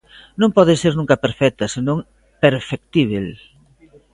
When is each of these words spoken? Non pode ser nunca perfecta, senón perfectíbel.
Non 0.41 0.53
pode 0.57 0.73
ser 0.81 0.93
nunca 0.95 1.21
perfecta, 1.25 1.65
senón 1.75 1.99
perfectíbel. 2.43 3.27